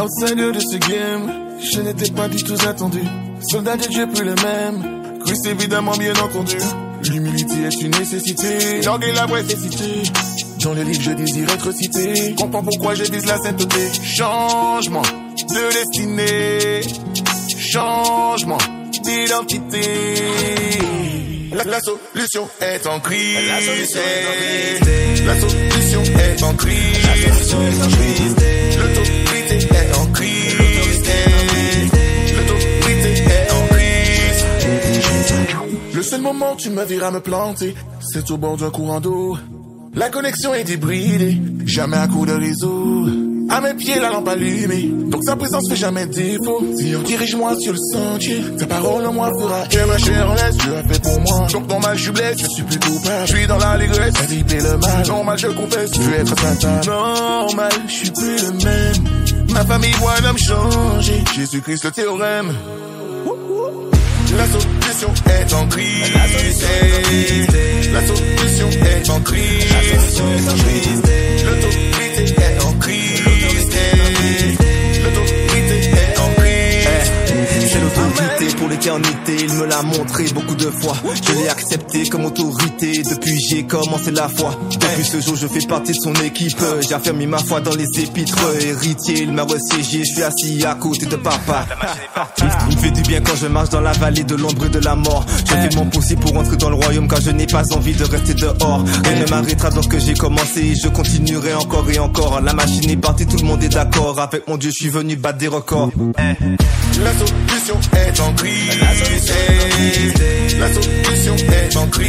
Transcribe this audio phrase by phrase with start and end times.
[0.00, 3.00] Outsider de ce game, je n'étais pas du tout attendu.
[3.50, 5.20] Soldat de Dieu plus le même.
[5.24, 6.56] Chris évidemment bien entendu.
[7.04, 8.82] L'humilité est une nécessité.
[8.82, 10.10] Langue la vraie cité.
[10.62, 12.34] Dans les livres, je désire être cité.
[12.36, 13.88] Comprends pourquoi je vise la sainteté.
[14.02, 16.80] Changement de destinée.
[17.58, 18.58] Changement
[19.02, 19.84] d'identité.
[21.52, 23.36] La, la, solution est en crise.
[23.48, 25.26] La solution est en crise.
[25.26, 27.02] La solution est en crise.
[27.04, 28.36] La solution est en crise.
[28.78, 30.56] L'autorité est en crise.
[32.36, 34.44] L'autorité est en crise.
[35.94, 39.38] Le seul moment où tu me verras me planter, c'est au bord d'un courant d'eau.
[39.94, 43.27] La connexion est débridée, jamais à coup de réseau.
[43.50, 46.62] À mes pieds, la lampe allumée, donc sa présence fait jamais défaut.
[46.76, 49.66] Seigneur, dirige-moi sur le sentier, ta parole en moi fera.
[49.66, 51.46] Que ma chair en laisse, Dieu a fait pour moi.
[51.50, 53.26] Donc dans mal, je suis blessé, je suis plus coupable.
[53.26, 55.06] Je suis dans l'allégresse, j'ai le mal.
[55.06, 56.86] Normal, je confesse, je vais être fatal.
[56.86, 58.96] Normal, je suis plus le même.
[59.54, 61.24] Ma famille voit un homme changer.
[61.34, 62.52] Jésus-Christ, le théorème.
[64.36, 66.12] La solution est en crise.
[67.92, 69.64] La solution est en crise.
[70.46, 71.07] L'autorité
[79.34, 80.96] il me l'a montré beaucoup de fois.
[81.22, 84.50] Je l'ai accepté comme autorité, depuis j'ai commencé la foi.
[84.70, 86.58] Depuis ce jour, je fais partie de son équipe.
[86.86, 88.38] J'ai affermi ma foi dans les épîtres.
[88.60, 91.66] Héritier, il m'a ressiégé, je suis assis à côté de papa.
[92.70, 94.78] Il me fait du bien quand je marche dans la vallée de l'ombre et de
[94.80, 95.24] la mort.
[95.40, 98.04] Je fais mon possible pour entrer dans le royaume car je n'ai pas envie de
[98.04, 98.84] rester dehors.
[99.04, 102.40] Rien ne m'arrêtera dans ce que j'ai commencé, je continuerai encore et encore.
[102.40, 104.18] La machine est partie, tout le monde est d'accord.
[104.20, 105.90] Avec mon Dieu, je suis venu battre des records.
[107.04, 108.78] La solution est en crise.
[109.18, 112.08] La solution est en crise.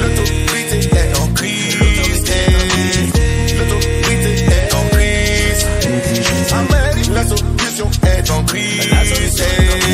[0.00, 1.78] L'autorité est en crise.
[3.56, 5.66] L'autorité est en crise.
[7.14, 8.90] La solution est en crise.
[8.90, 9.85] La solution est en crise.